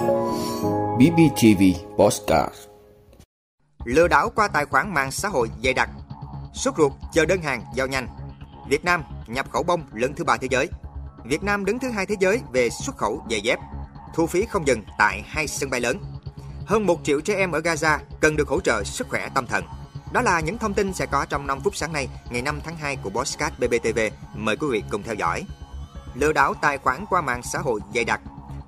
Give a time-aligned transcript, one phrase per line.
[0.00, 1.62] BBTV
[1.98, 2.54] Postcard.
[3.84, 5.90] Lừa đảo qua tài khoản mạng xã hội dày đặc.
[6.54, 8.08] Sốt ruột chờ đơn hàng giao nhanh.
[8.68, 10.68] Việt Nam nhập khẩu bông lớn thứ ba thế giới.
[11.24, 13.58] Việt Nam đứng thứ hai thế giới về xuất khẩu giày dép.
[14.14, 15.96] Thu phí không dừng tại hai sân bay lớn.
[16.66, 19.64] Hơn 1 triệu trẻ em ở Gaza cần được hỗ trợ sức khỏe tâm thần.
[20.12, 22.76] Đó là những thông tin sẽ có trong 5 phút sáng nay, ngày 5 tháng
[22.76, 23.98] 2 của Bosscat BBTV.
[24.34, 25.44] Mời quý vị cùng theo dõi.
[26.14, 28.20] Lừa đảo tài khoản qua mạng xã hội dày đặc.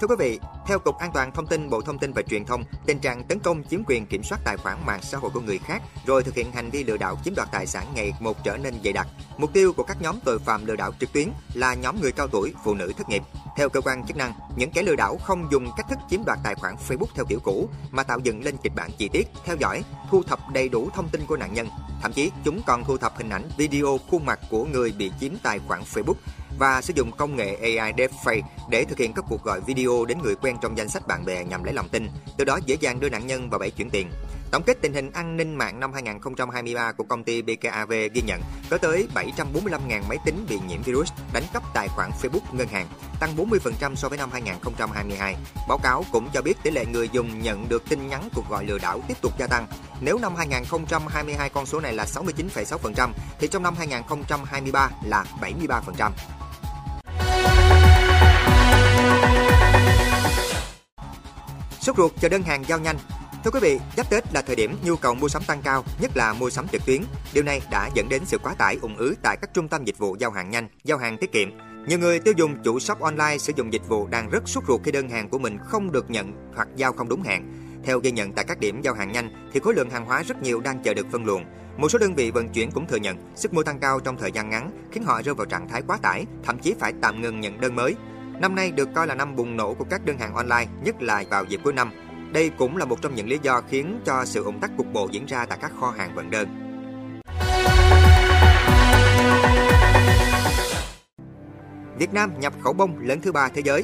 [0.00, 2.64] Thưa quý vị, theo Cục An toàn Thông tin Bộ Thông tin và Truyền thông,
[2.86, 5.58] tình trạng tấn công chiếm quyền kiểm soát tài khoản mạng xã hội của người
[5.58, 8.56] khác rồi thực hiện hành vi lừa đảo chiếm đoạt tài sản ngày một trở
[8.56, 9.06] nên dày đặc.
[9.38, 12.28] Mục tiêu của các nhóm tội phạm lừa đảo trực tuyến là nhóm người cao
[12.28, 13.22] tuổi, phụ nữ thất nghiệp.
[13.56, 16.38] Theo cơ quan chức năng, những kẻ lừa đảo không dùng cách thức chiếm đoạt
[16.44, 19.56] tài khoản Facebook theo kiểu cũ mà tạo dựng lên kịch bản chi tiết, theo
[19.56, 21.68] dõi, thu thập đầy đủ thông tin của nạn nhân.
[22.02, 25.32] Thậm chí, chúng còn thu thập hình ảnh, video, khuôn mặt của người bị chiếm
[25.42, 26.14] tài khoản Facebook
[26.58, 30.18] và sử dụng công nghệ AI Deepfake để thực hiện các cuộc gọi video đến
[30.22, 33.00] người quen trong danh sách bạn bè nhằm lấy lòng tin, từ đó dễ dàng
[33.00, 34.10] đưa nạn nhân vào bẫy chuyển tiền.
[34.50, 38.40] Tổng kết tình hình an ninh mạng năm 2023 của công ty BKAV ghi nhận
[38.70, 42.86] có tới 745.000 máy tính bị nhiễm virus đánh cắp tài khoản Facebook ngân hàng,
[43.20, 45.36] tăng 40% so với năm 2022.
[45.68, 48.64] Báo cáo cũng cho biết tỷ lệ người dùng nhận được tin nhắn cuộc gọi
[48.64, 49.66] lừa đảo tiếp tục gia tăng.
[50.00, 56.10] Nếu năm 2022 con số này là 69,6% thì trong năm 2023 là 73%.
[61.96, 62.96] Sốt ruột chờ đơn hàng giao nhanh.
[63.44, 66.10] Thưa quý vị, giáp Tết là thời điểm nhu cầu mua sắm tăng cao, nhất
[66.14, 67.02] là mua sắm trực tuyến.
[67.34, 69.98] Điều này đã dẫn đến sự quá tải ủng ứ tại các trung tâm dịch
[69.98, 71.48] vụ giao hàng nhanh, giao hàng tiết kiệm.
[71.86, 74.80] Nhiều người tiêu dùng chủ shop online sử dụng dịch vụ đang rất sốt ruột
[74.84, 77.52] khi đơn hàng của mình không được nhận hoặc giao không đúng hạn.
[77.84, 80.42] Theo ghi nhận tại các điểm giao hàng nhanh thì khối lượng hàng hóa rất
[80.42, 81.44] nhiều đang chờ được phân luồng.
[81.76, 84.32] Một số đơn vị vận chuyển cũng thừa nhận sức mua tăng cao trong thời
[84.32, 87.40] gian ngắn khiến họ rơi vào trạng thái quá tải, thậm chí phải tạm ngừng
[87.40, 87.94] nhận đơn mới.
[88.40, 91.24] Năm nay được coi là năm bùng nổ của các đơn hàng online, nhất là
[91.30, 91.90] vào dịp cuối năm.
[92.32, 95.08] Đây cũng là một trong những lý do khiến cho sự ủng tắc cục bộ
[95.10, 96.48] diễn ra tại các kho hàng vận đơn.
[101.98, 103.82] Việt Nam nhập khẩu bông lớn thứ ba thế giới.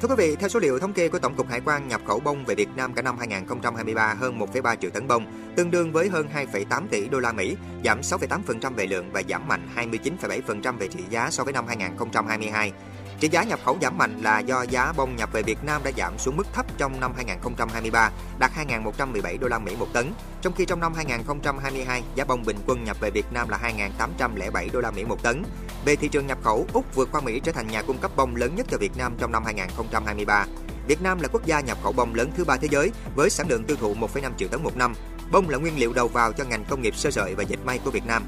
[0.00, 2.20] Thưa quý vị, theo số liệu thống kê của Tổng cục Hải quan nhập khẩu
[2.20, 6.08] bông về Việt Nam cả năm 2023 hơn 1,3 triệu tấn bông, tương đương với
[6.08, 10.88] hơn 2,8 tỷ đô la Mỹ, giảm 6,8% về lượng và giảm mạnh 29,7% về
[10.88, 12.72] trị giá so với năm 2022.
[13.24, 15.90] Trị giá nhập khẩu giảm mạnh là do giá bông nhập về Việt Nam đã
[15.96, 20.12] giảm xuống mức thấp trong năm 2023, đạt 2.117 đô la Mỹ một tấn,
[20.42, 23.58] trong khi trong năm 2022 giá bông bình quân nhập về Việt Nam là
[23.98, 25.42] 2.807 đô la Mỹ một tấn.
[25.84, 28.36] Về thị trường nhập khẩu, Úc vượt qua Mỹ trở thành nhà cung cấp bông
[28.36, 30.46] lớn nhất cho Việt Nam trong năm 2023.
[30.86, 33.48] Việt Nam là quốc gia nhập khẩu bông lớn thứ ba thế giới với sản
[33.48, 34.94] lượng tiêu thụ 1,5 triệu tấn một năm.
[35.32, 37.78] Bông là nguyên liệu đầu vào cho ngành công nghiệp sơ sợi và dệt may
[37.78, 38.22] của Việt Nam.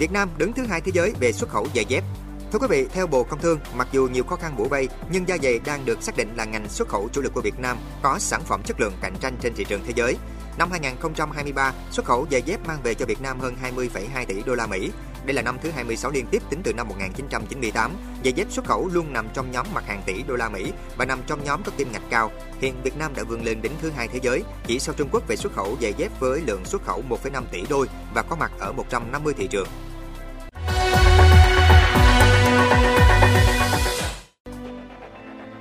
[0.00, 2.04] Việt Nam đứng thứ hai thế giới về xuất khẩu giày dép.
[2.52, 5.28] Thưa quý vị, theo Bộ Công Thương, mặc dù nhiều khó khăn bủa vây, nhưng
[5.28, 7.78] da giày đang được xác định là ngành xuất khẩu chủ lực của Việt Nam,
[8.02, 10.16] có sản phẩm chất lượng cạnh tranh trên thị trường thế giới.
[10.58, 14.54] Năm 2023, xuất khẩu giày dép mang về cho Việt Nam hơn 20,2 tỷ đô
[14.54, 14.90] la Mỹ.
[15.24, 17.96] Đây là năm thứ 26 liên tiếp tính từ năm 1998.
[18.24, 21.04] Giày dép xuất khẩu luôn nằm trong nhóm mặt hàng tỷ đô la Mỹ và
[21.04, 22.30] nằm trong nhóm có kim ngạch cao.
[22.60, 25.28] Hiện Việt Nam đã vươn lên đến thứ hai thế giới, chỉ sau Trung Quốc
[25.28, 28.52] về xuất khẩu giày dép với lượng xuất khẩu 1,5 tỷ đôi và có mặt
[28.58, 29.68] ở 150 thị trường.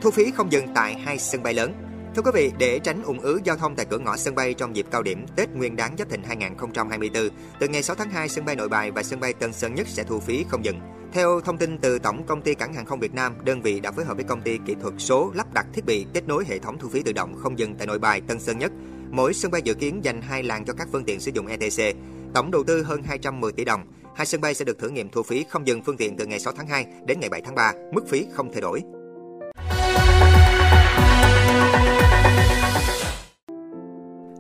[0.02, 1.74] Thu phí không dừng tại hai sân bay lớn.
[2.16, 4.76] Thưa quý vị, để tránh ủng ứ giao thông tại cửa ngõ sân bay trong
[4.76, 7.30] dịp cao điểm Tết Nguyên đán Giáp Thìn 2024,
[7.60, 9.88] từ ngày 6 tháng 2, sân bay Nội Bài và sân bay Tân Sơn Nhất
[9.88, 10.80] sẽ thu phí không dừng.
[11.12, 13.92] Theo thông tin từ Tổng công ty Cảng hàng không Việt Nam, đơn vị đã
[13.92, 16.60] phối hợp với công ty kỹ thuật số lắp đặt thiết bị kết nối hệ
[16.60, 18.72] thống thu phí tự động không dừng tại Nội Bài, Tân Sơn Nhất.
[19.12, 21.96] Mỗi sân bay dự kiến dành hai làn cho các phương tiện sử dụng ETC.
[22.34, 23.84] Tổng đầu tư hơn 210 tỷ đồng.
[24.16, 26.40] Hai sân bay sẽ được thử nghiệm thu phí không dừng phương tiện từ ngày
[26.40, 28.82] 6 tháng 2 đến ngày 7 tháng 3, mức phí không thay đổi.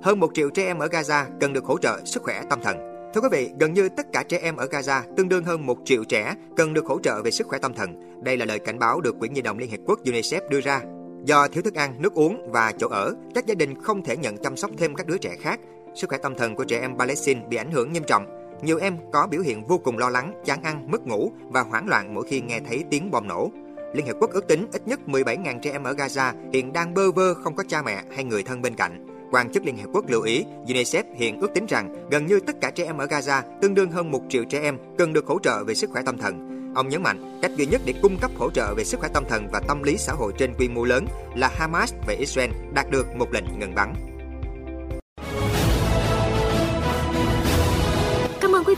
[0.01, 2.77] Hơn 1 triệu trẻ em ở Gaza cần được hỗ trợ sức khỏe tâm thần.
[3.13, 5.77] Thưa quý vị, gần như tất cả trẻ em ở Gaza, tương đương hơn 1
[5.85, 8.21] triệu trẻ, cần được hỗ trợ về sức khỏe tâm thần.
[8.23, 10.81] Đây là lời cảnh báo được Quỹ Nhi đồng Liên Hiệp Quốc UNICEF đưa ra.
[11.25, 14.37] Do thiếu thức ăn, nước uống và chỗ ở, các gia đình không thể nhận
[14.37, 15.59] chăm sóc thêm các đứa trẻ khác.
[15.95, 18.25] Sức khỏe tâm thần của trẻ em Palestine bị ảnh hưởng nghiêm trọng.
[18.61, 21.87] Nhiều em có biểu hiện vô cùng lo lắng, chán ăn, mất ngủ và hoảng
[21.87, 23.51] loạn mỗi khi nghe thấy tiếng bom nổ.
[23.93, 27.11] Liên Hiệp Quốc ước tính ít nhất 17.000 trẻ em ở Gaza hiện đang bơ
[27.11, 29.08] vơ không có cha mẹ hay người thân bên cạnh.
[29.31, 32.55] Quan chức Liên Hiệp Quốc lưu ý, UNICEF hiện ước tính rằng gần như tất
[32.61, 35.39] cả trẻ em ở Gaza, tương đương hơn 1 triệu trẻ em, cần được hỗ
[35.39, 36.49] trợ về sức khỏe tâm thần.
[36.75, 39.23] Ông nhấn mạnh, cách duy nhất để cung cấp hỗ trợ về sức khỏe tâm
[39.29, 41.05] thần và tâm lý xã hội trên quy mô lớn
[41.35, 43.93] là Hamas và Israel đạt được một lệnh ngừng bắn.